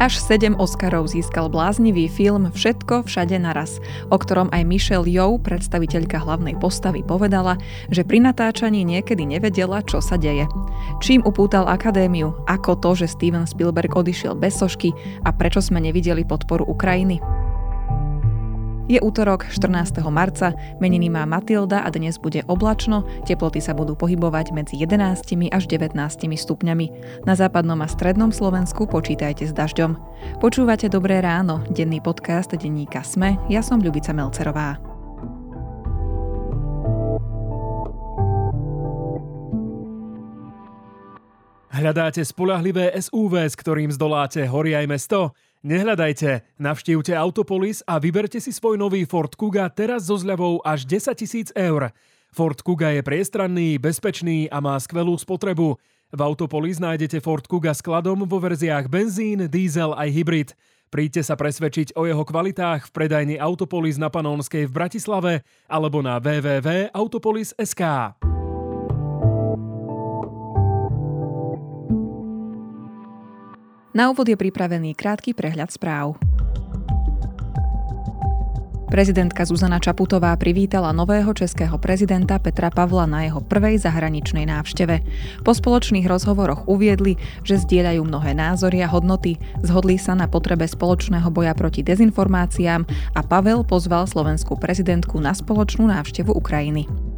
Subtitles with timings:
[0.00, 6.24] Až 7 Oscarov získal bláznivý film Všetko všade naraz, o ktorom aj Michelle Yeoh, predstaviteľka
[6.24, 7.60] hlavnej postavy, povedala,
[7.92, 10.48] že pri natáčaní niekedy nevedela, čo sa deje.
[11.04, 16.24] Čím upútal akadémiu, ako to, že Steven Spielberg odišiel bez sošky a prečo sme nevideli
[16.24, 17.39] podporu Ukrajiny.
[18.90, 20.02] Je útorok 14.
[20.10, 20.50] marca,
[20.82, 25.94] meniny má Matilda a dnes bude oblačno, teploty sa budú pohybovať medzi 11 až 19
[26.34, 26.86] stupňami.
[27.22, 29.94] Na západnom a strednom Slovensku počítajte s dažďom.
[30.42, 34.82] Počúvate Dobré ráno, denný podcast denníka Sme, ja som Ľubica Melcerová.
[41.70, 45.30] Hľadáte spolahlivé SUV, s ktorým zdoláte hory aj mesto?
[45.60, 51.12] Nehľadajte, navštívte Autopolis a vyberte si svoj nový Ford Kuga teraz so zľavou až 10
[51.20, 51.92] tisíc eur.
[52.32, 55.76] Ford Kuga je priestranný, bezpečný a má skvelú spotrebu.
[56.16, 60.56] V Autopolis nájdete Ford Kuga skladom vo verziách benzín, diesel aj hybrid.
[60.88, 65.32] Príďte sa presvedčiť o jeho kvalitách v predajni Autopolis na Panónskej v Bratislave
[65.68, 67.84] alebo na www.autopolis.sk.
[73.90, 76.14] Na úvod je pripravený krátky prehľad správ.
[78.90, 85.02] Prezidentka Zuzana Čaputová privítala nového českého prezidenta Petra Pavla na jeho prvej zahraničnej návšteve.
[85.46, 87.14] Po spoločných rozhovoroch uviedli,
[87.46, 92.82] že zdieľajú mnohé názory a hodnoty, zhodli sa na potrebe spoločného boja proti dezinformáciám
[93.14, 97.09] a Pavel pozval slovenskú prezidentku na spoločnú návštevu Ukrajiny.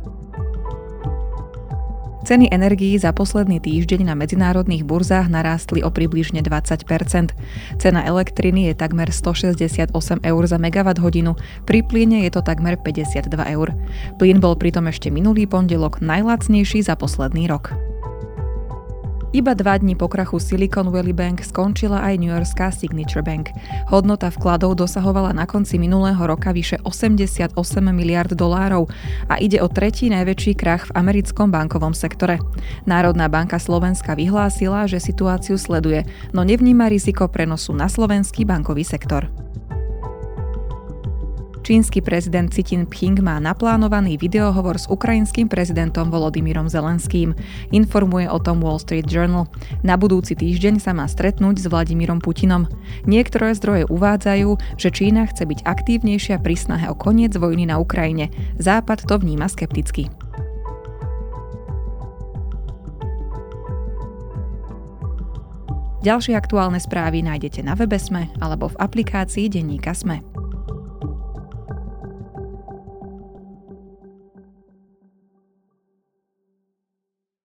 [2.23, 7.35] Ceny energií za posledný týždeň na medzinárodných burzách narástli o približne 20%
[7.83, 9.91] Cena elektriny je takmer 168
[10.23, 11.35] eur za megawatt hodinu,
[11.67, 13.27] pri plyne je to takmer 52
[13.59, 13.75] eur.
[14.23, 17.75] Plyn bol pritom ešte minulý pondelok najlacnejší za posledný rok.
[19.33, 23.49] Iba dva dní po krachu Silicon Valley Bank skončila aj New Yorkská Signature Bank.
[23.89, 27.57] Hodnota vkladov dosahovala na konci minulého roka vyše 88
[27.97, 28.93] miliard dolárov
[29.33, 32.45] a ide o tretí najväčší krach v americkom bankovom sektore.
[32.85, 36.05] Národná banka Slovenska vyhlásila, že situáciu sleduje,
[36.37, 39.33] no nevníma riziko prenosu na slovenský bankový sektor.
[41.63, 47.39] Čínsky prezident Xi Jinping má naplánovaný videohovor s ukrajinským prezidentom Volodymyrom Zelenským.
[47.71, 49.47] Informuje o tom Wall Street Journal.
[49.87, 52.67] Na budúci týždeň sa má stretnúť s Vladimírom Putinom.
[53.07, 58.35] Niektoré zdroje uvádzajú, že Čína chce byť aktívnejšia pri snahe o koniec vojny na Ukrajine.
[58.59, 60.11] Západ to vníma skepticky.
[66.03, 70.42] Ďalšie aktuálne správy nájdete na webe Sme alebo v aplikácii Denníka Sme.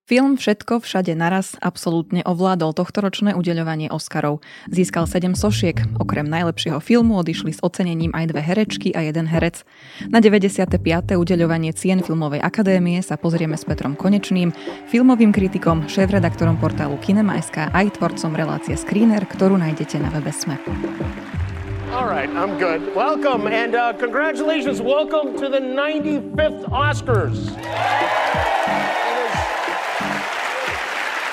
[0.07, 4.39] Film Všetko všade naraz absolútne ovládol tohtoročné udeľovanie Oscarov.
[4.71, 9.67] Získal 7 sošiek, okrem najlepšieho filmu odišli s ocenením aj dve herečky a jeden herec.
[10.07, 10.79] Na 95.
[11.11, 14.55] udeľovanie cien Filmovej akadémie sa pozrieme s Petrom Konečným,
[14.87, 20.55] filmovým kritikom, šéf-redaktorom portálu Kinema.sk aj tvorcom relácie Screener, ktorú nájdete na webe Sme.
[21.91, 22.95] All right, I'm good.
[22.95, 24.79] Welcome and uh, congratulations.
[24.79, 27.51] Welcome to the 95th Oscars.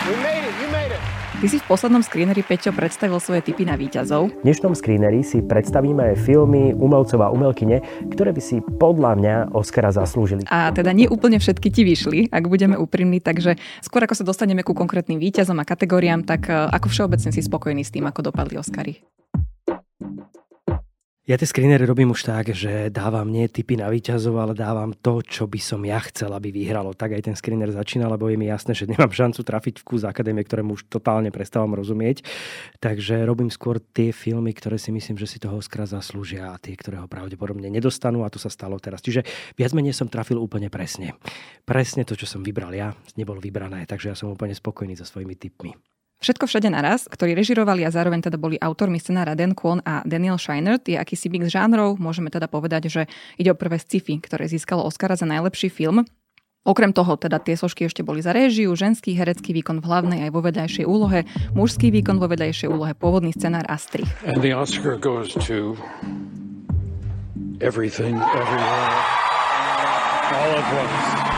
[0.04, 4.28] Ty si v poslednom screeneri, Peťo, predstavil svoje typy na výťazov.
[4.28, 7.80] V dnešnom screeneri si predstavíme filmy umelcov a umelkyne,
[8.12, 10.44] ktoré by si podľa mňa Oscara zaslúžili.
[10.52, 14.60] A teda nie úplne všetky ti vyšli, ak budeme úprimní, takže skôr ako sa dostaneme
[14.60, 18.60] ku konkrétnym výťazom a kategóriám, tak eh, ako všeobecne si spokojný s tým, ako dopadli
[18.60, 19.00] Oscary?
[21.24, 25.24] Ja tie screenery robím už tak, že dávam nie typy na výťazov, ale dávam to,
[25.24, 26.92] čo by som ja chcel, aby vyhralo.
[26.92, 30.04] Tak aj ten screener začína, lebo je mi jasné, že nemám šancu trafiť v kus
[30.04, 32.28] akadémie, ktorému už totálne prestávam rozumieť.
[32.76, 36.76] Takže robím skôr tie filmy, ktoré si myslím, že si toho Oscara zaslúžia a tie,
[36.76, 39.00] ktoré ho pravdepodobne nedostanú a to sa stalo teraz.
[39.00, 39.24] Čiže
[39.56, 41.16] viac menej som trafil úplne presne.
[41.64, 45.40] Presne to, čo som vybral ja, nebolo vybrané, takže ja som úplne spokojný so svojimi
[45.40, 45.72] typmi.
[46.24, 50.40] Všetko všade naraz, ktorí režirovali a zároveň teda boli autormi scenára Dan Kwon a Daniel
[50.40, 52.00] Scheinert, je akýsi mix žánrov.
[52.00, 53.02] Môžeme teda povedať, že
[53.36, 56.08] ide o prvé sci-fi, ktoré získalo Oscara za najlepší film.
[56.64, 60.30] Okrem toho, teda tie sošky ešte boli za réžiu, ženský herecký výkon v hlavnej aj
[60.32, 64.08] vo vedľajšej úlohe, mužský výkon vo vedľajšej úlohe, pôvodný scenár a strich.
[64.24, 65.76] And the Oscar goes to
[67.60, 68.96] everything, everywhere,
[70.32, 71.33] all at once.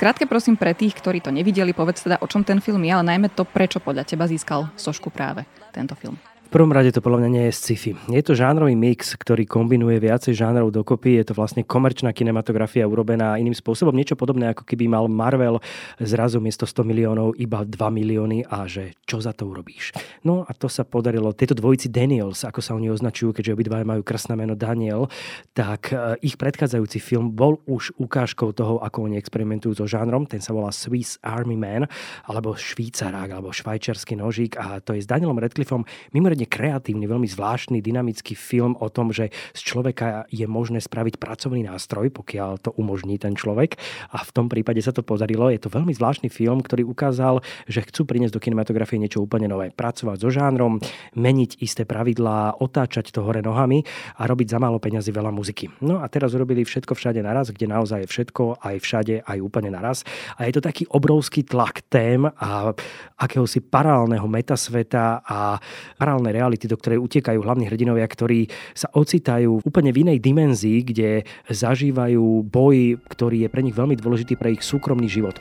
[0.00, 3.04] Skrátke prosím pre tých, ktorí to nevideli, povedz teda o čom ten film je, ale
[3.04, 5.44] najmä to, prečo podľa teba získal Sošku práve
[5.76, 6.16] tento film.
[6.50, 7.94] Prvom rade to podľa mňa nie je sci-fi.
[8.10, 11.22] Je to žánrový mix, ktorý kombinuje viacej žánrov dokopy.
[11.22, 13.94] Je to vlastne komerčná kinematografia urobená iným spôsobom.
[13.94, 15.62] Niečo podobné, ako keby mal Marvel
[16.02, 19.94] zrazu miesto 100 miliónov iba 2 milióny a že čo za to urobíš.
[20.26, 21.30] No a to sa podarilo.
[21.38, 25.06] Tieto dvojici Daniels, ako sa oni označujú, keďže obidva majú krásne meno Daniel,
[25.54, 30.26] tak e, ich predchádzajúci film bol už ukážkou toho, ako oni experimentujú so žánrom.
[30.26, 31.86] Ten sa volá Swiss Army Man,
[32.26, 37.28] alebo Švýcarák, alebo švajčiarsky nožík a to je s Danielom Radcliffeom mimoriadne mimoriadne kreatívny, veľmi
[37.28, 42.70] zvláštny, dynamický film o tom, že z človeka je možné spraviť pracovný nástroj, pokiaľ to
[42.80, 43.76] umožní ten človek.
[44.14, 45.52] A v tom prípade sa to podarilo.
[45.52, 49.68] Je to veľmi zvláštny film, ktorý ukázal, že chcú priniesť do kinematografie niečo úplne nové.
[49.74, 50.80] Pracovať so žánrom,
[51.16, 53.84] meniť isté pravidlá, otáčať to hore nohami
[54.16, 55.68] a robiť za málo peňazí veľa muziky.
[55.84, 59.74] No a teraz urobili všetko všade naraz, kde naozaj je všetko, aj všade, aj úplne
[59.74, 60.06] naraz.
[60.38, 62.72] A je to taký obrovský tlak tém a
[63.18, 65.58] akéhosi paralelného metasveta a
[65.98, 71.28] paralelné reality, do ktorej utekajú hlavní hrdinovia, ktorí sa ocitajú úplne v inej dimenzii, kde
[71.50, 75.36] zažívajú boj, ktorý je pre nich veľmi dôležitý pre ich súkromný život.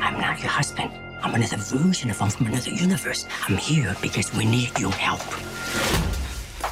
[0.00, 0.90] I'm not your husband.
[1.20, 3.28] I'm another version of from another universe.
[3.48, 5.20] I'm here because we need your help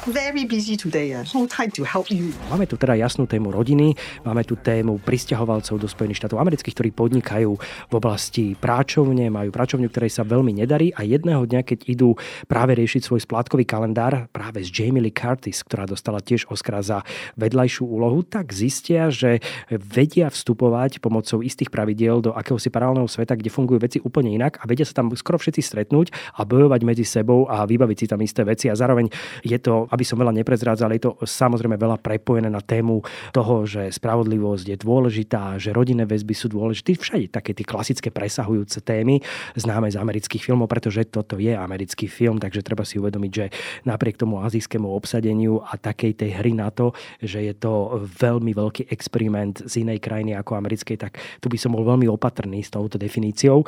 [0.07, 1.11] very busy today.
[1.35, 2.31] No time to help you.
[2.47, 6.89] Máme tu teda jasnú tému rodiny, máme tu tému pristahovalcov do Spojených štátov amerických, ktorí
[6.95, 7.51] podnikajú
[7.91, 12.15] v oblasti práčovne, majú práčovňu, ktorej sa veľmi nedarí a jedného dňa, keď idú
[12.47, 17.03] práve riešiť svoj splátkový kalendár práve s Jamie Lee Curtis, ktorá dostala tiež Oscara za
[17.35, 23.51] vedľajšiu úlohu, tak zistia, že vedia vstupovať pomocou istých pravidiel do akéhosi paralelného sveta, kde
[23.51, 27.49] fungujú veci úplne inak a vedia sa tam skoro všetci stretnúť a bojovať medzi sebou
[27.51, 29.11] a vybaviť si tam isté veci a zároveň
[29.43, 33.01] je to aby som veľa neprezrádzal, je to samozrejme veľa prepojené na tému
[33.33, 36.97] toho, že spravodlivosť je dôležitá, že rodinné väzby sú dôležité.
[36.97, 39.21] Všade také tie klasické presahujúce témy
[39.57, 43.45] známe z amerických filmov, pretože toto je americký film, takže treba si uvedomiť, že
[43.85, 48.89] napriek tomu azijskému obsadeniu a takej tej hry na to, že je to veľmi veľký
[48.89, 52.97] experiment z inej krajiny ako americkej, tak tu by som bol veľmi opatrný s touto
[52.97, 53.63] definíciou.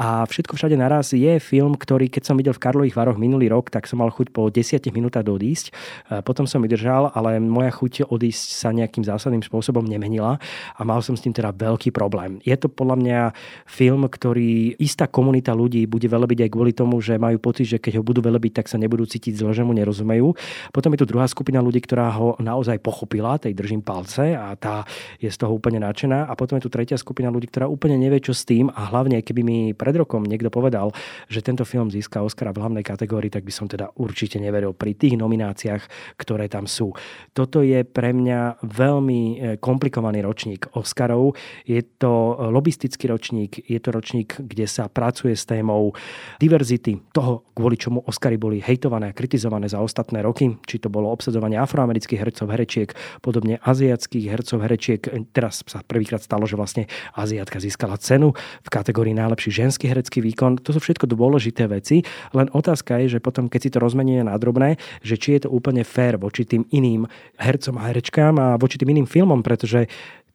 [0.00, 3.70] A všetko všade naraz je film, ktorý keď som videl v Karlových Varoch minulý rok,
[3.70, 6.22] tak som mal chuť po 10 minútach odísť odísť.
[6.24, 10.36] Potom som vydržal, ale moja chuť odísť sa nejakým zásadným spôsobom nemenila
[10.76, 12.40] a mal som s tým teda veľký problém.
[12.44, 13.20] Je to podľa mňa
[13.64, 18.00] film, ktorý istá komunita ľudí bude velebiť aj kvôli tomu, že majú pocit, že keď
[18.00, 20.34] ho budú velebiť, tak sa nebudú cítiť zle, že mu nerozumejú.
[20.74, 24.84] Potom je tu druhá skupina ľudí, ktorá ho naozaj pochopila, tej držím palce a tá
[25.22, 26.28] je z toho úplne nadšená.
[26.28, 29.22] A potom je tu tretia skupina ľudí, ktorá úplne nevie, čo s tým a hlavne,
[29.22, 30.90] keby mi pred rokom niekto povedal,
[31.30, 34.96] že tento film získa Oscara v hlavnej kategórii, tak by som teda určite neveril pri
[34.96, 35.82] tých nomináciách nomináciách,
[36.18, 36.92] ktoré tam sú.
[37.30, 41.38] Toto je pre mňa veľmi e, komplikovaný ročník Oscarov.
[41.62, 45.94] Je to lobistický ročník, je to ročník, kde sa pracuje s témou
[46.42, 51.14] diverzity, toho, kvôli čomu Oscary boli hejtované a kritizované za ostatné roky, či to bolo
[51.14, 52.90] obsadzovanie afroamerických hercov, herečiek,
[53.22, 55.00] podobne aziatských hercov, herečiek.
[55.30, 58.34] Teraz sa prvýkrát stalo, že vlastne Aziatka získala cenu
[58.66, 60.58] v kategórii najlepší ženský herecký výkon.
[60.66, 62.02] To sú všetko dôležité veci,
[62.34, 65.52] len otázka je, že potom, keď si to rozmenie na drobné, že či je to
[65.52, 67.04] úplne fér voči tým iným
[67.36, 69.84] hercom a herečkám a voči tým iným filmom, pretože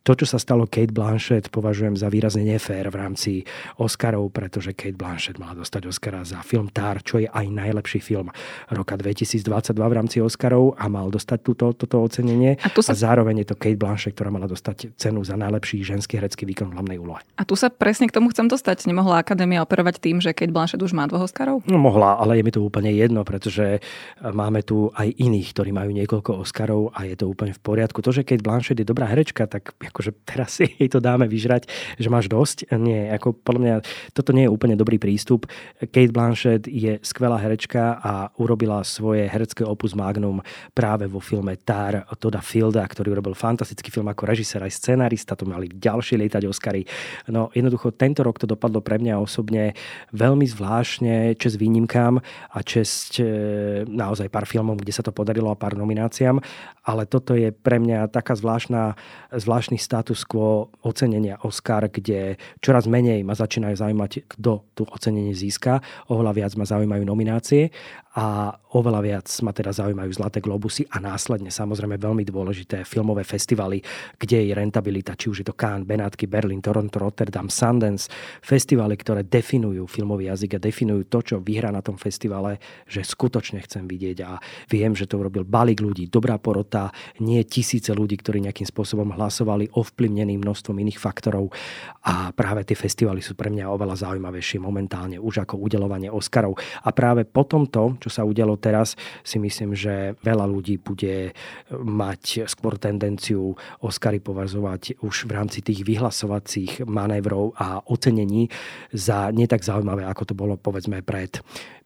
[0.10, 3.32] to, čo sa stalo Kate Blanchett, považujem za výrazne nefér v rámci
[3.78, 8.34] Oscarov, pretože Kate Blanchett mala dostať Oscara za film Tar, čo je aj najlepší film
[8.74, 12.58] roka 2022 v rámci Oscarov a mal dostať túto, toto ocenenie.
[12.58, 12.90] A, tu sa...
[12.90, 16.74] a zároveň je to Kate Blanchett, ktorá mala dostať cenu za najlepší ženský herecký výkon
[16.74, 17.22] v hlavnej úlohe.
[17.38, 18.90] A tu sa presne k tomu chcem dostať.
[18.90, 21.62] Nemohla Akadémia operovať tým, že Kate Blanchett už má dvoch Oscarov?
[21.70, 23.78] No mohla, ale je mi to úplne jedno, pretože
[24.26, 28.02] máme tu aj iných, ktorí majú niekoľko Oscarov a je to úplne v poriadku.
[28.02, 31.68] To, že Kate Blanchett je dobrá herečka, tak akože teraz jej to dáme vyžrať,
[32.00, 32.72] že máš dosť.
[32.80, 33.76] Nie, ako podľa mňa
[34.16, 35.52] toto nie je úplne dobrý prístup.
[35.92, 40.40] Kate Blanchett je skvelá herečka a urobila svoje herecké opus magnum
[40.72, 45.44] práve vo filme Tar Toda Fielda, ktorý urobil fantastický film ako režisér aj scenarista, to
[45.44, 46.88] mali ďalšie lietať Oscary.
[47.28, 49.74] No jednoducho tento rok to dopadlo pre mňa osobne
[50.14, 52.22] veľmi zvláštne, čest výnimkám
[52.54, 56.38] a čest e, naozaj pár filmom, kde sa to podarilo a pár nomináciám,
[56.86, 59.00] ale toto je pre mňa taká zvláštna,
[59.34, 65.80] zvláštny status quo ocenenia Oscar, kde čoraz menej ma začínajú zaujímať, kto tu ocenenie získa,
[66.12, 67.72] oveľa viac ma zaujímajú nominácie
[68.20, 73.80] a oveľa viac ma teda zaujímajú Zlaté globusy a následne samozrejme veľmi dôležité filmové festivaly,
[74.20, 78.12] kde je rentabilita, či už je to Cannes, Benátky, Berlin, Toronto, Rotterdam, Sundance,
[78.44, 82.60] festivaly, ktoré definujú filmový jazyk a definujú to, čo vyhrá na tom festivale,
[82.92, 84.18] že skutočne chcem vidieť.
[84.28, 84.36] A
[84.68, 86.92] viem, že to urobil balík ľudí, dobrá porota,
[87.24, 91.56] nie tisíce ľudí, ktorí nejakým spôsobom hlasovali, ovplyvnení množstvom iných faktorov.
[92.04, 96.60] A práve tie festivaly sú pre mňa oveľa zaujímavejšie momentálne už ako udelovanie Oscarov.
[96.84, 101.38] A práve po tomto, čo čo sa udialo teraz, si myslím, že veľa ľudí bude
[101.70, 103.54] mať skôr tendenciu
[103.86, 108.50] Oscary považovať už v rámci tých vyhlasovacích manévrov a ocenení
[108.90, 111.38] za netak zaujímavé, ako to bolo povedzme pred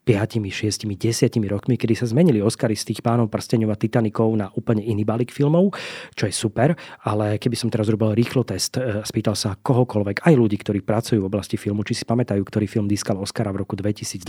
[0.03, 4.51] 5, 6, 10 rokmi, kedy sa zmenili Oscary z tých pánov prsteňov a Titanikov na
[4.51, 5.71] úplne iný balík filmov,
[6.11, 6.75] čo je super,
[7.07, 11.23] ale keby som teraz robil rýchlo test, e, spýtal sa kohokoľvek, aj ľudí, ktorí pracujú
[11.23, 14.27] v oblasti filmu, či si pamätajú, ktorý film získal Oscara v roku 2022,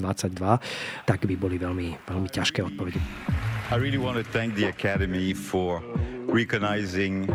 [1.02, 3.02] tak by boli veľmi, veľmi ťažké odpovede.
[3.74, 5.82] I really want to thank the Academy for
[6.30, 7.26] recognizing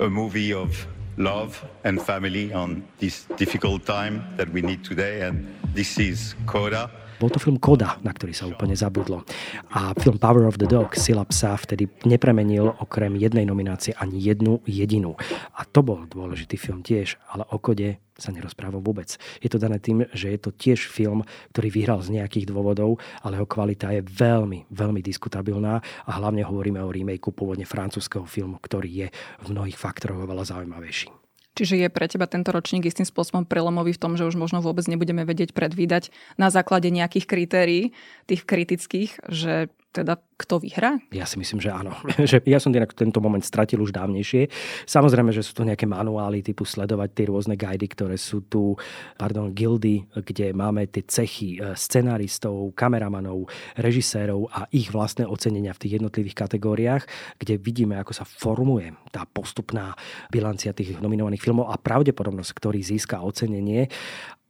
[0.00, 0.72] a movie of
[1.20, 5.44] love and family on this difficult time that we need today and
[5.76, 7.05] this is Coda.
[7.16, 9.24] Bol to film Koda, na ktorý sa úplne zabudlo.
[9.72, 14.60] A film Power of the Dog, Sila psa, vtedy nepremenil okrem jednej nominácie ani jednu
[14.68, 15.16] jedinú.
[15.56, 19.16] A to bol dôležitý film tiež, ale o Kode sa nerozprávam vôbec.
[19.40, 23.40] Je to dané tým, že je to tiež film, ktorý vyhral z nejakých dôvodov, ale
[23.40, 28.88] jeho kvalita je veľmi, veľmi diskutabilná a hlavne hovoríme o remakeu pôvodne francúzského filmu, ktorý
[29.04, 29.08] je
[29.44, 31.25] v mnohých faktoroch oveľa zaujímavejší.
[31.56, 34.84] Čiže je pre teba tento ročník istým spôsobom prelomový v tom, že už možno vôbec
[34.84, 37.82] nebudeme vedieť predvídať na základe nejakých kritérií,
[38.28, 41.00] tých kritických, že teda kto vyhrá?
[41.08, 41.96] Ja si myslím, že áno.
[42.30, 44.52] že ja som tento moment stratil už dávnejšie.
[44.84, 48.76] Samozrejme, že sú to nejaké manuály typu sledovať tie rôzne guidy, ktoré sú tu,
[49.16, 53.48] pardon, gildy, kde máme tie cechy e, scenaristov, kameramanov,
[53.80, 57.02] režisérov a ich vlastné ocenenia v tých jednotlivých kategóriách,
[57.40, 59.96] kde vidíme, ako sa formuje tá postupná
[60.28, 63.88] bilancia tých nominovaných filmov a pravdepodobnosť, ktorý získa ocenenie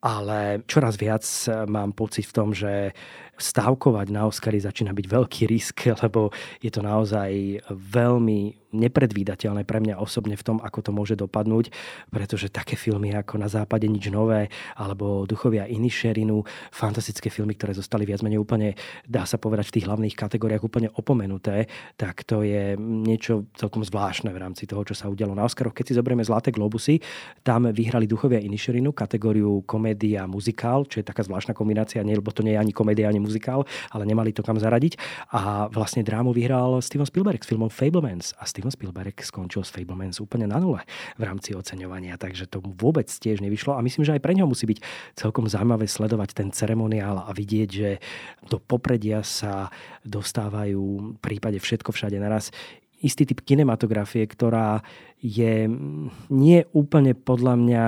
[0.06, 2.94] ale čoraz viac eh, mám pocit v tom, že
[3.36, 9.96] stávkovať na Oscary začína byť veľký risk, lebo je to naozaj veľmi nepredvídateľné pre mňa
[9.96, 11.72] osobne v tom, ako to môže dopadnúť,
[12.12, 18.04] pretože také filmy ako Na západe nič nové alebo Duchovia Inisherinu, fantastické filmy, ktoré zostali
[18.04, 18.76] viac menej úplne,
[19.08, 24.28] dá sa povedať, v tých hlavných kategóriách úplne opomenuté, tak to je niečo celkom zvláštne
[24.28, 25.72] v rámci toho, čo sa udialo na Oscaroch.
[25.72, 27.00] Keď si zoberieme Zlaté globusy,
[27.40, 32.44] tam vyhrali Duchovia Inisherinu kategóriu komédia muzikál, čo je taká zvláštna kombinácia, nie, lebo to
[32.44, 34.94] nie je ani komédia, ani muzikál, ale nemali to kam zaradiť.
[35.34, 38.38] A vlastne drámu vyhral Steven Spielberg s filmom Fablemans.
[38.38, 40.86] A Steven Spielberg skončil s Fablemans úplne na nule
[41.18, 43.74] v rámci oceňovania, takže to vôbec tiež nevyšlo.
[43.74, 44.78] A myslím, že aj pre ňo musí byť
[45.18, 47.90] celkom zaujímavé sledovať ten ceremoniál a vidieť, že
[48.46, 49.74] do popredia sa
[50.06, 52.54] dostávajú v prípade všetko všade naraz.
[53.02, 54.80] Istý typ kinematografie, ktorá
[55.20, 55.68] je
[56.32, 57.84] nie úplne podľa mňa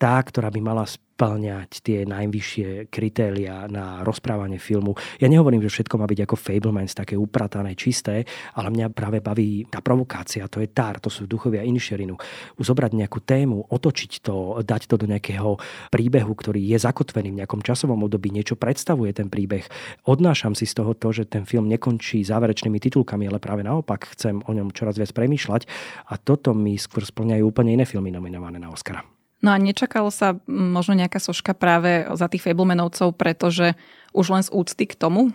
[0.00, 4.96] tá, ktorá by mala splňať tie najvyššie kritéria na rozprávanie filmu.
[5.20, 8.24] Ja nehovorím, že všetko má byť ako Fablemans, také upratané, čisté,
[8.56, 12.16] ale mňa práve baví tá provokácia, to je tár, to sú duchovia inšerinu.
[12.56, 15.60] Zobrať nejakú tému, otočiť to, dať to do nejakého
[15.92, 19.68] príbehu, ktorý je zakotvený v nejakom časovom období, niečo predstavuje ten príbeh.
[20.08, 24.40] Odnášam si z toho to, že ten film nekončí záverečnými titulkami, ale práve naopak chcem
[24.40, 25.68] o ňom čoraz viac premýšľať
[26.08, 29.19] a toto mi skôr splňajú úplne iné filmy nominované na Oscara.
[29.40, 33.72] No a nečakalo sa možno nejaká soška práve za tých Fablemenovcov, pretože
[34.12, 35.32] už len z úcty k tomu,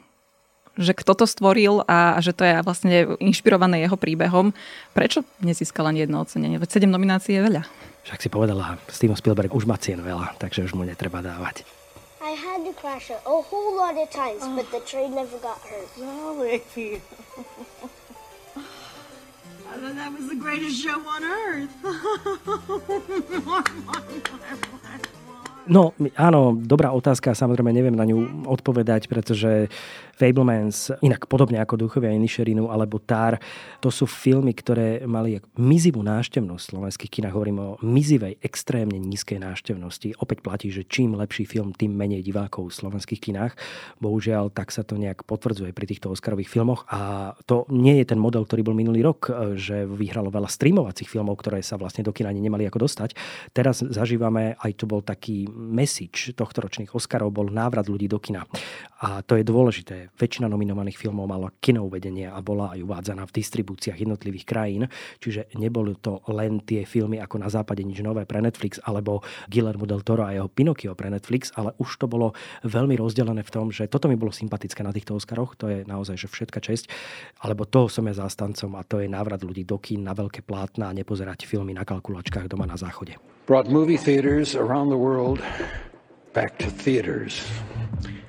[0.77, 4.51] že kto to stvoril a že to je vlastne inšpirované jeho príbehom.
[4.91, 6.59] Prečo nezískala ani jedno ocenenie?
[6.59, 7.63] Veď 7 nominácií je veľa.
[8.05, 11.65] Však si povedala, Steven Spielberg už má cien veľa, takže už mu netreba dávať.
[12.21, 14.53] I had to crash it a whole lot of times, oh.
[14.53, 15.89] but the train never got hurt.
[15.97, 16.61] Really?
[19.81, 21.75] That was the greatest show on earth.
[25.65, 29.73] No, áno, dobrá otázka, samozrejme neviem na ňu odpovedať, pretože
[30.15, 33.35] Fablemans, inak podobne ako Duchovia Inisherinu alebo Tár,
[33.83, 37.35] to sú filmy, ktoré mali mizivú náštevnosť v slovenských kinách.
[37.35, 40.15] Hovorím o mizivej, extrémne nízkej náštevnosti.
[40.23, 43.59] Opäť platí, že čím lepší film, tým menej divákov v slovenských kinách.
[43.99, 48.19] Bohužiaľ, tak sa to nejak potvrdzuje pri týchto Oscarových filmoch a to nie je ten
[48.19, 49.27] model, ktorý bol minulý rok,
[49.59, 53.19] že vyhralo veľa streamovacích filmov, ktoré sa vlastne do kina ani nemali ako dostať.
[53.51, 58.47] Teraz zažívame, aj to bol taký message tohto ročných Oscarov, bol návrat ľudí do kina.
[59.03, 64.01] A to je dôležité väčšina nominovaných filmov mala kinouvedenie a bola aj uvádzaná v distribúciách
[64.05, 64.83] jednotlivých krajín,
[65.17, 69.89] čiže neboli to len tie filmy ako na západe nič nové pre Netflix alebo Guillermo
[69.89, 72.33] del Toro a jeho Pinocchio pre Netflix, ale už to bolo
[72.65, 76.15] veľmi rozdelené v tom, že toto mi bolo sympatické na týchto Oscaroch, to je naozaj
[76.15, 76.89] že všetka česť,
[77.43, 80.91] alebo toho som ja zástancom a to je návrat ľudí do kín na veľké plátna
[80.91, 83.17] a nepozerať filmy na kalkulačkách doma na záchode.
[83.45, 85.37] Brought movie theaters around the world
[86.33, 87.45] back to theaters.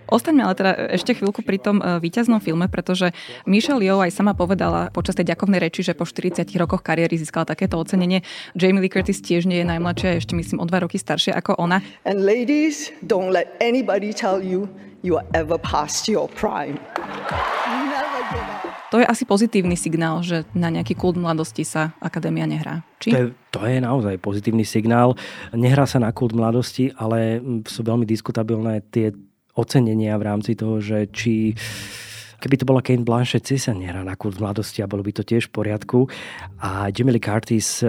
[0.07, 3.11] Ostaňme ale teda ešte chvíľku pri tom e, víťaznom filme, pretože
[3.45, 7.47] Michelle Yeoh aj sama povedala počas tej ďakovnej reči, že po 40 rokoch kariéry získala
[7.47, 8.23] takéto ocenenie.
[8.55, 11.83] Jamie Lee Curtis tiež nie je najmladšia, ešte myslím o dva roky staršia ako ona.
[12.07, 14.71] And ladies, don't let anybody tell you
[15.03, 16.79] you are ever past your prime.
[17.91, 18.67] Never give up.
[18.95, 22.87] To je asi pozitívny signál, že na nejaký kult mladosti sa akadémia nehrá.
[23.03, 23.11] Či?
[23.11, 25.19] To je, to je naozaj pozitívny signál.
[25.51, 29.11] Nehrá sa na kult mladosti, ale sú veľmi diskutabilné tie
[29.57, 31.57] ocenenia v rámci toho, že či
[32.37, 35.25] Keby to bola Kane Blanchett, si sa nehrá na kurz mladosti a bolo by to
[35.25, 35.99] tiež v poriadku.
[36.61, 37.81] A Jamie Lee Curtis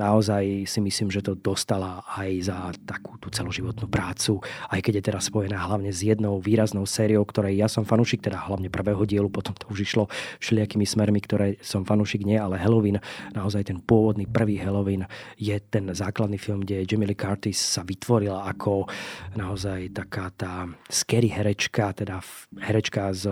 [0.00, 2.56] naozaj si myslím, že to dostala aj za
[2.88, 4.40] takú tú celoživotnú prácu,
[4.72, 8.40] aj keď je teraz spojená hlavne s jednou výraznou sériou, ktorej ja som fanúšik, teda
[8.48, 10.08] hlavne prvého dielu, potom to už išlo
[10.40, 13.00] všelijakými smermi, ktoré som fanúšik nie, ale Halloween,
[13.36, 15.04] naozaj ten pôvodný prvý Halloween
[15.36, 18.88] je ten základný film, kde Jamie Lee Curtis sa vytvorila ako
[19.36, 22.24] naozaj taká tá scary herečka, teda
[22.64, 23.30] herečka z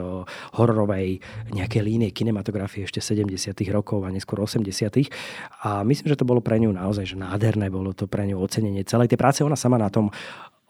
[0.54, 1.22] hororovej
[1.54, 3.54] nejakej línie kinematografie ešte 70.
[3.70, 4.70] rokov a neskôr 80.
[5.62, 8.82] A myslím, že to bolo pre ňu naozaj že nádherné, bolo to pre ňu ocenenie
[8.82, 9.40] celej tej práce.
[9.42, 10.10] Ona sama na tom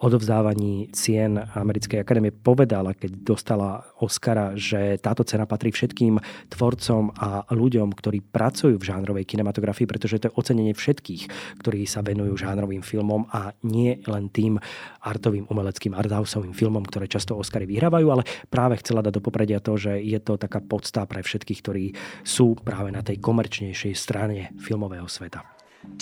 [0.02, 6.18] odovzdávaní cien Americkej akadémie povedala, keď dostala Oscara, že táto cena patrí všetkým
[6.50, 11.22] tvorcom a ľuďom, ktorí pracujú v žánrovej kinematografii, pretože to je ocenenie všetkých,
[11.62, 14.58] ktorí sa venujú žánrovým filmom a nie len tým
[15.06, 19.78] artovým, umeleckým, arthousovým filmom, ktoré často Oscary vyhrávajú, ale práve chcela dať do popredia to,
[19.78, 21.84] že je to taká podstá pre všetkých, ktorí
[22.26, 25.46] sú práve na tej komerčnejšej strane filmového sveta.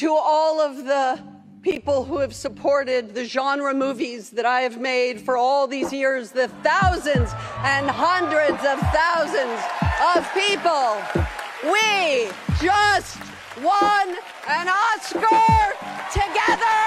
[0.01, 5.21] To all of the people who have supported the genre movies that I have made
[5.21, 7.29] for all these years, the thousands
[7.65, 9.61] and hundreds of thousands
[10.17, 10.97] of people.
[11.61, 12.33] We
[12.65, 13.21] just
[13.61, 14.17] won
[14.49, 15.77] an Oscar
[16.09, 16.81] together!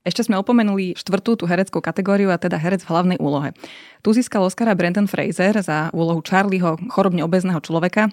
[0.00, 3.52] Ešte sme opomenuli štvrtú tú hereckú kategóriu a teda herec v hlavnej úlohe.
[4.00, 8.08] Tu získal Oscara Brendan Fraser za úlohu Charlieho, chorobne obezného človeka,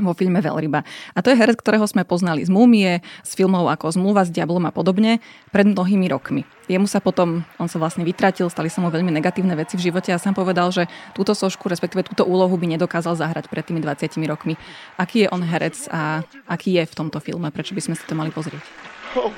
[0.00, 0.88] vo filme Veľryba.
[1.12, 4.64] A to je herec, ktorého sme poznali z Múmie, z filmov ako Zmluva s diablom
[4.64, 5.20] a podobne
[5.52, 6.48] pred mnohými rokmi.
[6.64, 10.08] Jemu sa potom, on sa vlastne vytratil, stali sa mu veľmi negatívne veci v živote
[10.08, 14.16] a sám povedal, že túto sošku, respektíve túto úlohu by nedokázal zahrať pred tými 20
[14.24, 14.56] rokmi.
[14.96, 17.52] Aký je on herec a aký je v tomto filme?
[17.52, 18.64] Prečo by sme si to mali pozrieť?
[19.12, 19.28] Oh,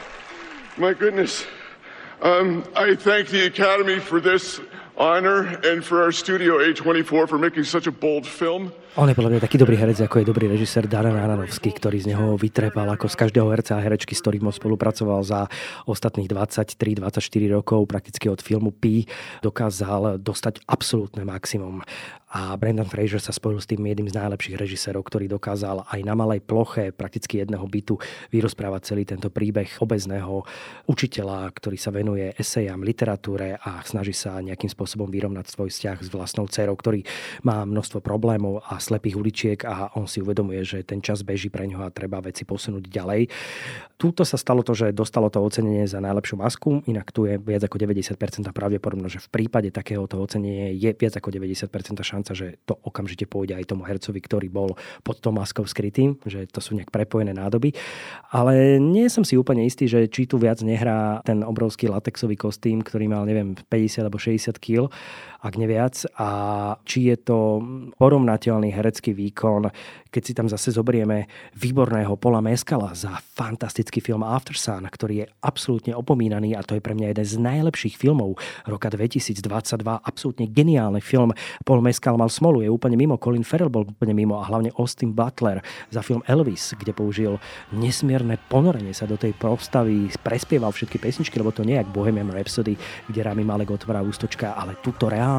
[0.79, 1.51] my goodness.
[2.23, 4.63] Um, I thank the Academy for this
[4.95, 8.71] honor and for our studio A24 for making such a bold film.
[8.95, 12.15] On je podľa mňa taký dobrý herec, ako je dobrý režisér Darren Aronofsky, ktorý z
[12.15, 15.51] neho vytrepal ako z každého herca a herečky, s ktorým spolupracoval za
[15.91, 17.11] ostatných 23-24
[17.51, 19.03] rokov, prakticky od filmu Pi,
[19.43, 21.83] dokázal dostať absolútne maximum.
[22.35, 26.19] A Brendan Fraser sa spojil s tým jedným z najlepších režisérov, ktorý dokázal aj na
[26.19, 27.95] malej ploche prakticky jedného bytu
[28.35, 30.43] vyrozprávať celý tento príbeh obezného
[30.91, 36.09] učiteľa, ktorý sa venuje esejám, literatúre a snaží sa nejakým spôsobom vyrovnať svoj vzťah s
[36.11, 37.07] vlastnou dcerou, ktorý
[37.47, 41.65] má množstvo problémov a slepých uličiek a on si uvedomuje, že ten čas beží pre
[41.65, 43.31] ňoho a treba veci posunúť ďalej.
[43.97, 47.63] Túto sa stalo to, že dostalo to ocenenie za najlepšiu masku, inak tu je viac
[47.63, 48.19] ako 90%
[48.51, 51.71] pravdepodobno, že v prípade takéhoto ocenenia je viac ako 90%
[52.03, 56.17] šanca šanca, že to okamžite pôjde aj tomu hercovi, ktorý bol pod tou maskou skrytým,
[56.25, 57.77] že to sú nejak prepojené nádoby.
[58.33, 62.81] Ale nie som si úplne istý, že či tu viac nehrá ten obrovský latexový kostým,
[62.81, 64.89] ktorý mal, neviem, 50 alebo 60 kg,
[65.45, 66.09] ak neviac.
[66.17, 66.29] A
[66.89, 67.61] či je to
[68.01, 69.69] porovnateľný herecký výkon,
[70.09, 71.27] keď si tam zase zobrieme
[71.59, 76.83] výborného Pola Meskala za fantastický film After Sun, ktorý je absolútne opomínaný a to je
[76.83, 79.43] pre mňa jeden z najlepších filmov roka 2022.
[79.85, 81.35] Absolútne geniálny film.
[81.67, 83.19] Paul Mescal mal smolu, je úplne mimo.
[83.19, 85.59] Colin Farrell bol úplne mimo a hlavne Austin Butler
[85.91, 87.43] za film Elvis, kde použil
[87.75, 92.79] nesmierne ponorenie sa do tej postavy, prespieval všetky pesničky, lebo to nie je Bohemian Rhapsody,
[93.11, 95.34] kde Rami Malek otvára ústočka, ale tuto reálne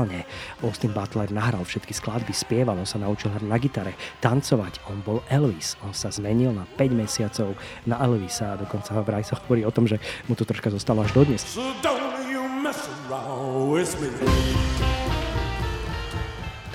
[0.65, 4.83] Austin Butler nahral všetky skladby, spieval, on sa naučil hrať na gitare, tancovať.
[4.91, 5.79] On bol Elvis.
[5.87, 7.55] On sa zmenil na 5 mesiacov
[7.87, 11.15] na Elvisa a dokonca vraj sa hovorí o tom, že mu to troška zostalo až
[11.15, 11.45] dodnes.
[11.45, 11.61] So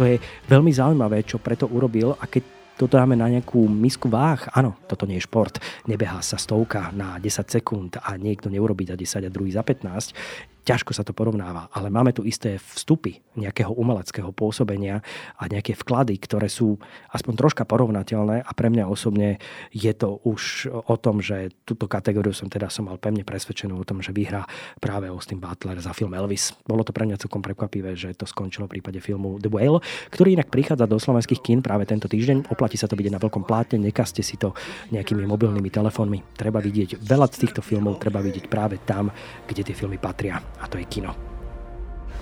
[0.01, 0.17] to je
[0.49, 5.05] veľmi zaujímavé, čo preto urobil a keď to dáme na nejakú misku váh, áno, toto
[5.05, 9.31] nie je šport, nebehá sa stovka na 10 sekúnd a niekto neurobí za 10 a
[9.31, 15.01] druhý za 15 ťažko sa to porovnáva, ale máme tu isté vstupy nejakého umeleckého pôsobenia
[15.40, 16.77] a nejaké vklady, ktoré sú
[17.11, 19.40] aspoň troška porovnateľné a pre mňa osobne
[19.73, 23.87] je to už o tom, že túto kategóriu som teda som mal pevne presvedčenú o
[23.87, 24.44] tom, že vyhrá
[24.79, 26.53] práve Austin Butler za film Elvis.
[26.68, 29.81] Bolo to pre mňa celkom prekvapivé, že to skončilo v prípade filmu The Whale,
[30.12, 32.53] ktorý inak prichádza do slovenských kín práve tento týždeň.
[32.53, 34.53] Oplatí sa to vidieť na veľkom plátne, nekaste si to
[34.92, 36.37] nejakými mobilnými telefónmi.
[36.37, 39.09] Treba vidieť veľa z týchto filmov, treba vidieť práve tam,
[39.46, 41.16] kde tie filmy patria a to.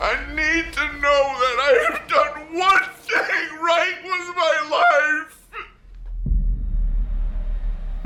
[0.01, 5.38] I need to know that I have done one thing right with my life.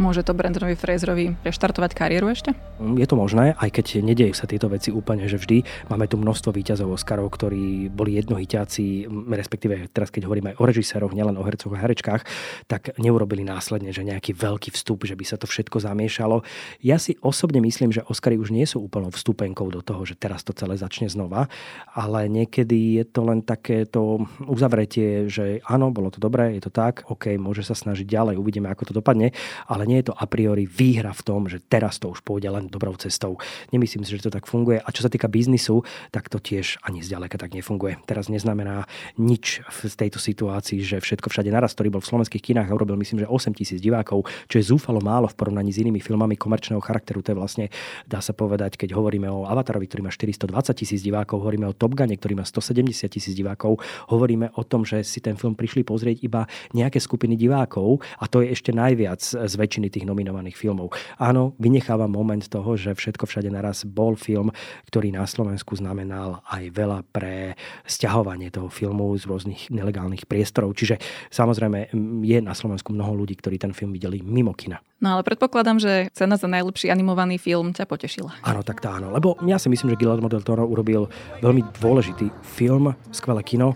[0.01, 2.57] Môže to Brandonovi Fraserovi reštartovať kariéru ešte?
[2.81, 5.89] Mm, je to možné, aj keď nediejú sa tieto veci úplne, že vždy.
[5.93, 11.13] Máme tu množstvo výťazov Oscarov, ktorí boli jednohyťáci, respektíve teraz keď hovoríme aj o režiséroch,
[11.13, 12.25] nielen o hercoch a herečkách,
[12.73, 16.41] tak neurobili následne, že nejaký veľký vstup, že by sa to všetko zamiešalo.
[16.81, 20.41] Ja si osobne myslím, že Oscary už nie sú úplnou vstupenkou do toho, že teraz
[20.41, 21.53] to celé začne znova,
[21.93, 27.05] ale niekedy je to len takéto uzavretie, že áno, bolo to dobré, je to tak,
[27.13, 29.37] OK, môže sa snažiť ďalej, uvidíme, ako to dopadne,
[29.69, 32.69] ale nie je to a priori výhra v tom, že teraz to už pôjde len
[32.69, 33.39] dobrou cestou.
[33.71, 34.81] Nemyslím si, že to tak funguje.
[34.83, 38.01] A čo sa týka biznisu, tak to tiež ani zďaleka tak nefunguje.
[38.07, 42.69] Teraz neznamená nič v tejto situácii, že všetko všade naraz, ktorý bol v slovenských kinách
[42.71, 45.99] a urobil myslím, že 8 tisíc divákov, čo je zúfalo málo v porovnaní s inými
[45.99, 47.23] filmami komerčného charakteru.
[47.23, 47.65] To je vlastne,
[48.07, 51.95] dá sa povedať, keď hovoríme o Avatarovi, ktorý má 420 tisíc divákov, hovoríme o Top
[51.95, 56.25] Gune, ktorý má 170 tisíc divákov, hovoríme o tom, že si ten film prišli pozrieť
[56.25, 60.93] iba nejaké skupiny divákov a to je ešte najviac z väčšiny tých nominovaných filmov.
[61.17, 64.53] Áno, vynechávam moment toho, že všetko všade naraz bol film,
[64.93, 67.57] ktorý na Slovensku znamenal aj veľa pre
[67.89, 70.77] stiahovanie toho filmu z rôznych nelegálnych priestorov.
[70.77, 71.01] Čiže
[71.33, 71.89] samozrejme
[72.21, 74.77] je na Slovensku mnoho ľudí, ktorí ten film videli mimo kina.
[75.01, 78.39] No ale predpokladám, že cena za najlepší animovaný film ťa potešila.
[78.45, 79.11] Áno, tak tá áno.
[79.11, 81.11] Lebo ja si myslím, že Guillermo del Toro urobil
[81.43, 83.75] veľmi dôležitý film, skvelé kino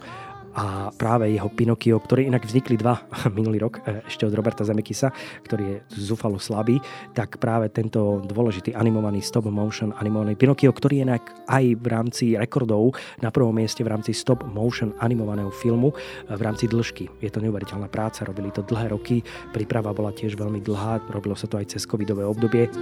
[0.57, 3.05] a práve jeho Pinokio, ktoré inak vznikli dva
[3.38, 5.12] minulý rok, e, ešte od Roberta Zemekisa,
[5.45, 6.81] ktorý je zúfalo slabý,
[7.12, 12.25] tak práve tento dôležitý animovaný stop motion animovaný Pinokio, ktorý je inak aj v rámci
[12.35, 17.21] rekordov na prvom mieste v rámci stop motion animovaného filmu e, v rámci dĺžky.
[17.21, 19.21] Je to neuveriteľná práca, robili to dlhé roky,
[19.53, 22.73] príprava bola tiež veľmi dlhá, robilo sa to aj cez covidové obdobie.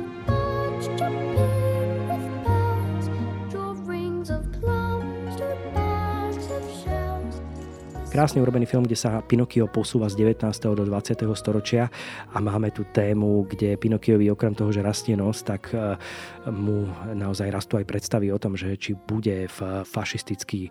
[8.15, 10.47] Krásne urobený film, kde sa Pinokio posúva z 19.
[10.79, 11.27] do 20.
[11.35, 11.91] storočia
[12.31, 15.99] a máme tu tému, kde Pinokiovi okrem toho, že rastie nos, tak e,
[16.47, 20.71] mu naozaj rastú aj predstavy o tom, že či bude v fašistický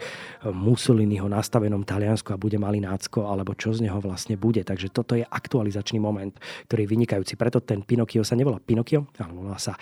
[0.56, 4.64] Mussoliniho nastavenom Taliansku a bude Malinácko, alebo čo z neho vlastne bude.
[4.64, 6.32] Takže toto je aktualizačný moment,
[6.72, 7.36] ktorý je vynikajúci.
[7.36, 9.76] Preto ten Pinokio sa nevolá Pinokio, ale volá sa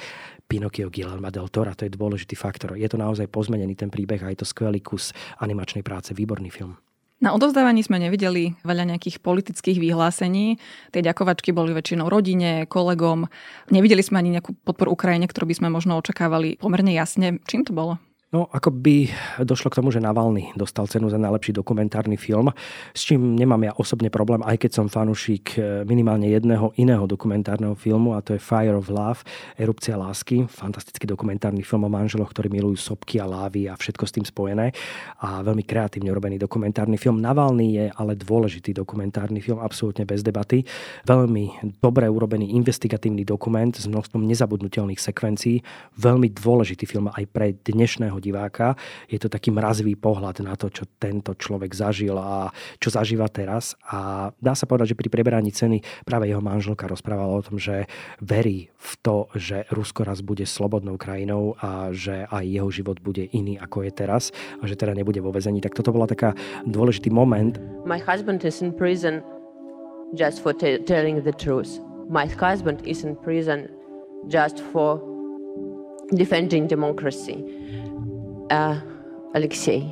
[0.49, 1.77] Pinokio Guillermo del Tora.
[1.77, 2.73] To je dôležitý faktor.
[2.73, 6.73] Je to naozaj pozmenený ten príbeh a je to skvelý kus animačnej práce, výborný film.
[7.21, 10.57] Na odovzdávaní sme nevideli veľa nejakých politických vyhlásení.
[10.89, 13.29] Tie ďakovačky boli väčšinou rodine, kolegom.
[13.69, 17.37] Nevideli sme ani nejakú podporu Ukrajine, ktorú by sme možno očakávali pomerne jasne.
[17.45, 18.01] Čím to bolo?
[18.31, 19.11] No, ako by
[19.43, 22.47] došlo k tomu, že Navalny dostal cenu za najlepší dokumentárny film,
[22.95, 27.75] s čím nemám ja osobne problém, aj keď som fanúšik e, minimálne jedného iného dokumentárneho
[27.75, 29.27] filmu, a to je Fire of Love,
[29.59, 34.15] Erupcia lásky, fantastický dokumentárny film o manželoch, ktorí milujú sopky a lávy a všetko s
[34.15, 34.71] tým spojené
[35.19, 37.19] a veľmi kreatívne urobený dokumentárny film.
[37.19, 40.63] Navalny je ale dôležitý dokumentárny film, absolútne bez debaty.
[41.03, 45.59] Veľmi dobre urobený investigatívny dokument s množstvom nezabudnutelných sekvencií,
[45.99, 48.77] veľmi dôležitý film aj pre dnešného diváka.
[49.09, 53.73] Je to taký mrazivý pohľad na to, čo tento človek zažil a čo zažíva teraz.
[53.89, 57.89] A dá sa povedať, že pri preberaní ceny práve jeho manželka rozprávala o tom, že
[58.21, 63.25] verí v to, že Rusko raz bude slobodnou krajinou a že aj jeho život bude
[63.33, 64.29] iný, ako je teraz
[64.61, 65.59] a že teda nebude vo vezení.
[65.59, 66.37] Tak toto bola taká
[66.69, 67.57] dôležitý moment.
[67.89, 69.25] My husband is in prison
[70.13, 71.79] just for t- telling the truth.
[72.09, 73.69] My husband is in prison
[74.27, 74.99] just for
[76.13, 77.39] defending democracy.
[78.51, 78.75] Uh,
[79.33, 79.87] Alexei,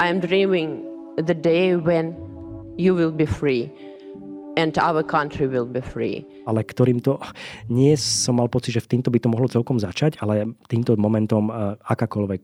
[0.00, 0.82] I am dreaming
[1.20, 2.16] the day when
[2.76, 3.70] you will be free
[4.56, 6.24] and our country will be free.
[6.48, 7.20] Ale ktorým to,
[7.68, 11.52] nie som mal pocit, že v týmto by to mohlo celkom začať, ale týmto momentom
[11.52, 12.42] uh, akákoľvek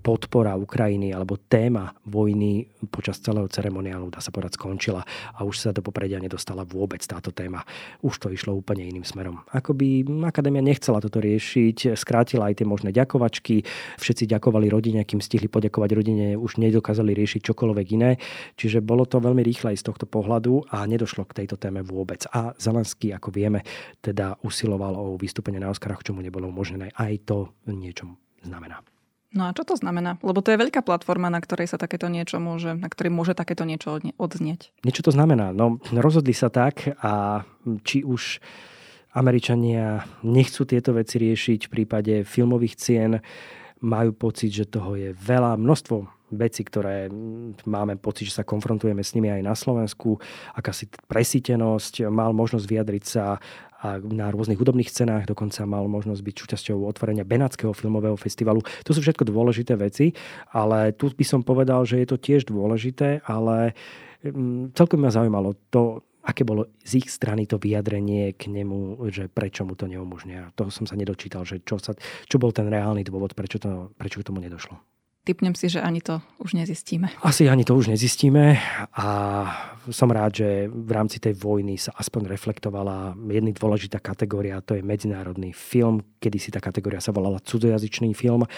[0.00, 5.02] podpora Ukrajiny alebo téma vojny počas celého ceremoniálu, dá sa povedať, skončila
[5.34, 7.66] a už sa do popredia nedostala vôbec táto téma.
[8.00, 9.42] Už to išlo úplne iným smerom.
[9.52, 13.66] Ako by akadémia nechcela toto riešiť, skrátila aj tie možné ďakovačky,
[13.98, 18.16] všetci ďakovali rodine, kým stihli poďakovať rodine, už nedokázali riešiť čokoľvek iné.
[18.56, 22.24] Čiže bolo to veľmi rýchle z tohto pohľadu a nedošlo k tejto téme vôbec.
[22.32, 23.62] A Zelenský, ako vieme,
[24.00, 26.90] teda usiloval o vystúpenie na Oscarach, čo mu nebolo umožnené.
[26.94, 28.97] Aj to niečom znamená.
[29.28, 30.16] No a čo to znamená?
[30.24, 33.68] Lebo to je veľká platforma, na ktorej sa takéto niečo môže, na ktorej môže takéto
[33.68, 34.72] niečo odznieť.
[34.88, 35.52] Niečo to znamená.
[35.52, 37.44] No, rozhodli sa tak a
[37.84, 38.40] či už
[39.12, 43.10] Američania nechcú tieto veci riešiť v prípade filmových cien,
[43.84, 45.96] majú pocit, že toho je veľa, množstvo
[46.34, 47.08] veci, ktoré
[47.64, 50.20] máme pocit, že sa konfrontujeme s nimi aj na Slovensku,
[50.52, 53.40] akási presítenosť, mal možnosť vyjadriť sa
[53.78, 58.66] a na rôznych hudobných cenách, dokonca mal možnosť byť súčasťou otvorenia Benátskeho filmového festivalu.
[58.82, 60.10] To sú všetko dôležité veci,
[60.50, 63.78] ale tu by som povedal, že je to tiež dôležité, ale
[64.26, 69.30] mm, celkom ma zaujímalo to, aké bolo z ich strany to vyjadrenie k nemu, že
[69.30, 70.58] prečo mu to neumožňuje.
[70.58, 71.94] Toho som sa nedočítal, že čo, sa,
[72.26, 74.87] čo bol ten reálny dôvod, prečo, to, prečo k tomu nedošlo.
[75.28, 77.12] Typnem si, že ani to už nezistíme.
[77.20, 78.56] Asi ani to už nezistíme
[78.96, 79.08] a
[79.92, 84.80] som rád, že v rámci tej vojny sa aspoň reflektovala jedna dôležitá kategória, to je
[84.80, 86.00] medzinárodný film.
[86.16, 88.48] Kedy si tá kategória sa volala cudzojazyčný film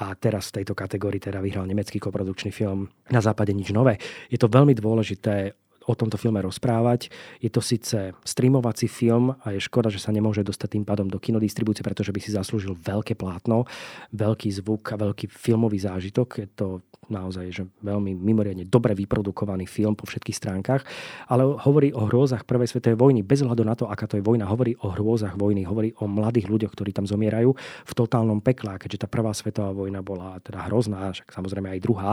[0.00, 4.00] a teraz v tejto kategórii teda vyhral nemecký koprodukčný film Na západe nič nové.
[4.32, 5.52] Je to veľmi dôležité
[5.86, 7.12] o tomto filme rozprávať.
[7.40, 11.20] Je to síce streamovací film a je škoda, že sa nemôže dostať tým pádom do
[11.20, 13.68] kinodistribúcie, pretože by si zaslúžil veľké plátno,
[14.12, 16.28] veľký zvuk a veľký filmový zážitok.
[16.40, 16.66] Je to
[17.08, 20.82] naozaj že veľmi mimoriadne dobre vyprodukovaný film po všetkých stránkach,
[21.28, 24.48] ale hovorí o hrôzach Prvej svetovej vojny, bez ohľadu na to, aká to je vojna,
[24.48, 29.04] hovorí o hrôzach vojny, hovorí o mladých ľuďoch, ktorí tam zomierajú v totálnom pekle, keďže
[29.04, 32.10] tá Prvá svetová vojna bola teda hrozná, však samozrejme aj druhá,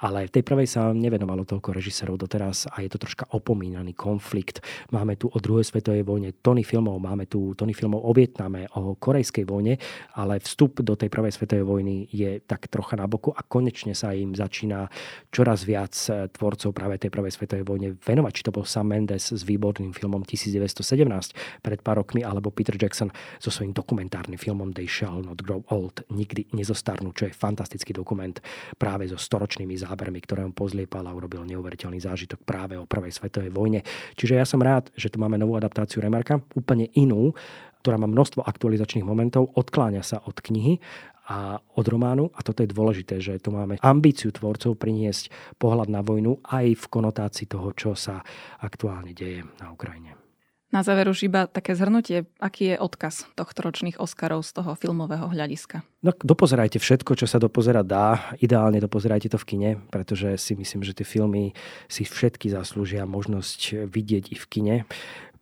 [0.00, 4.60] ale v tej prvej sa nevenovalo toľko režisérov doteraz a je to troška opomínaný konflikt.
[4.92, 9.00] Máme tu o druhej svetovej vojne tony filmov, máme tu tony filmov o Vietname, o
[9.00, 9.80] korejskej vojne,
[10.12, 14.12] ale vstup do tej prvej svetovej vojny je tak trocha na boku a konečne sa
[14.12, 14.92] im začína
[15.32, 18.32] čoraz viac eh, tvorcov práve tej prvej svetovej vojne venovať.
[18.36, 23.08] Či to bol Sam Mendes s výborným filmom 1917 pred pár rokmi, alebo Peter Jackson
[23.40, 28.36] so svojím dokumentárnym filmom They Shall Not Grow Old, nikdy nezostarnú, čo je fantastický dokument
[28.76, 33.54] práve so storočnými zábermi, ktoré on pozliepal a urobil neuveriteľný zážitok práve o prvej svetovej
[33.54, 33.86] vojne.
[34.18, 37.38] Čiže ja som rád, že tu máme novú adaptáciu Remarka, úplne inú,
[37.86, 40.82] ktorá má množstvo aktualizačných momentov, odkláňa sa od knihy
[41.30, 42.34] a od románu.
[42.34, 45.30] A toto je dôležité, že tu máme ambíciu tvorcov priniesť
[45.62, 48.20] pohľad na vojnu aj v konotácii toho, čo sa
[48.58, 50.27] aktuálne deje na Ukrajine.
[50.68, 55.24] Na záver už iba také zhrnutie, aký je odkaz tohto ročných Oscarov z toho filmového
[55.24, 55.80] hľadiska?
[56.04, 58.36] No, dopozerajte všetko, čo sa dopozerať dá.
[58.36, 61.56] Ideálne dopozerajte to v kine, pretože si myslím, že tie filmy
[61.88, 64.76] si všetky zaslúžia možnosť vidieť i v kine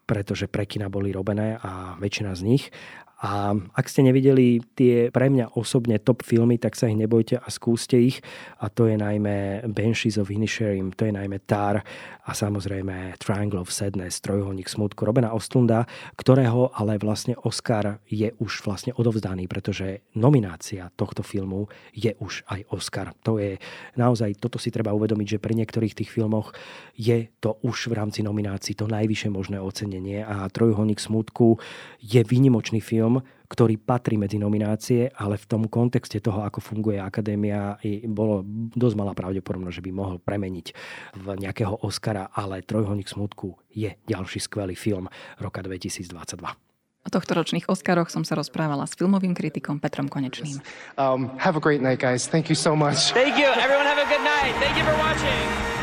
[0.07, 2.65] pretože pre kina boli robené a väčšina z nich.
[3.17, 7.49] A ak ste nevideli tie pre mňa osobne top filmy, tak sa ich nebojte a
[7.49, 8.21] skúste ich.
[8.61, 11.81] A to je najmä Banshees of Inisherim, to je najmä Tar
[12.27, 15.89] a samozrejme Triangle of Sadness, Trojuholník smutku Robena Ostlunda,
[16.21, 22.69] ktorého ale vlastne Oscar je už vlastne odovzdaný, pretože nominácia tohto filmu je už aj
[22.69, 23.17] Oscar.
[23.25, 23.57] To je
[23.97, 26.53] naozaj, toto si treba uvedomiť, že pri niektorých tých filmoch
[26.99, 31.57] je to už v rámci nominácií to najvyššie možné ocenenie a Trojuholník smutku
[32.03, 36.99] je výnimočný film, film, ktorý patrí medzi nominácie, ale v tom kontexte toho, ako funguje
[36.99, 37.79] akadémia,
[38.11, 38.43] bolo
[38.75, 40.67] dosť malá pravdepodobnosť, že by mohol premeniť
[41.15, 45.07] v nejakého Oscara, ale Trojholník smutku je ďalší skvelý film
[45.39, 46.11] roka 2022.
[47.07, 50.59] O tohto ročných Oscaroch som sa rozprávala s filmovým kritikom Petrom Konečným.
[50.99, 52.27] Um, have a great night, guys.
[52.27, 53.15] Thank you so much.
[53.15, 53.47] Thank you.
[53.47, 54.59] Everyone have a good night.
[54.59, 55.76] Thank you for watching.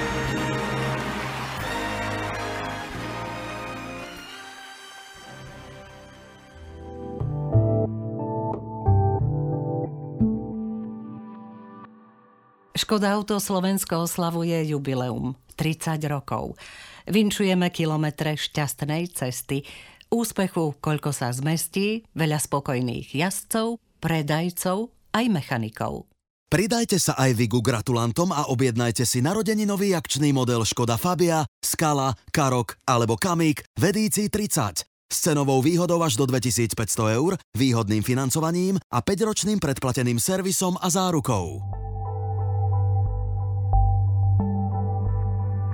[12.84, 16.60] Škoda Auto Slovensko oslavuje jubileum 30 rokov.
[17.08, 19.64] Vinčujeme kilometre šťastnej cesty,
[20.12, 26.12] úspechu, koľko sa zmestí, veľa spokojných jazdcov, predajcov aj mechanikov.
[26.52, 32.12] Pridajte sa aj vy ku gratulantom a objednajte si narodeninový akčný model Škoda Fabia, Skala,
[32.36, 36.76] Karok alebo Kamík v edícii 30 s cenovou výhodou až do 2500
[37.16, 41.83] eur, výhodným financovaním a 5-ročným predplateným servisom a zárukou.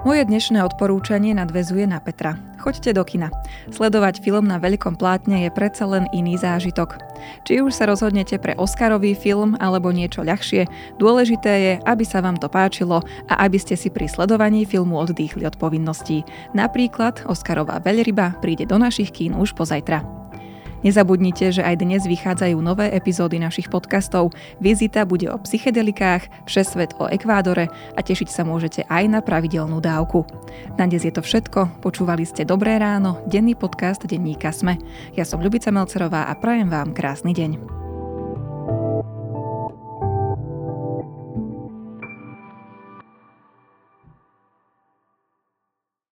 [0.07, 2.39] Moje dnešné odporúčanie nadvezuje na Petra.
[2.55, 3.27] Choďte do kina.
[3.67, 6.95] Sledovať film na veľkom plátne je predsa len iný zážitok.
[7.43, 10.71] Či už sa rozhodnete pre Oscarový film alebo niečo ľahšie,
[11.03, 15.43] dôležité je, aby sa vám to páčilo a aby ste si pri sledovaní filmu oddýchli
[15.43, 16.23] od povinností.
[16.55, 20.18] Napríklad Oscarová veľryba príde do našich kín už pozajtra.
[20.79, 24.31] Nezabudnite, že aj dnes vychádzajú nové epizódy našich podcastov.
[24.63, 30.23] Vizita bude o psychedelikách, Všesvet o Ekvádore a tešiť sa môžete aj na pravidelnú dávku.
[30.79, 31.83] Na dnes je to všetko.
[31.83, 34.79] Počúvali ste Dobré ráno, denný podcast denníka Sme.
[35.15, 37.78] Ja som Ľubica Melcerová a prajem vám krásny deň.